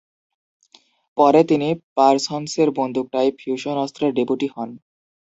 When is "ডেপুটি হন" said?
4.17-4.69